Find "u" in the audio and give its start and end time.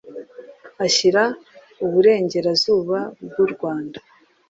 3.45-3.47